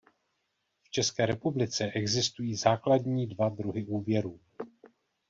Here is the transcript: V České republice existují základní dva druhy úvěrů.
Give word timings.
V 0.83 0.89
České 0.89 1.25
republice 1.25 1.85
existují 1.91 2.55
základní 2.55 3.27
dva 3.27 3.49
druhy 3.49 3.85
úvěrů. 3.85 4.39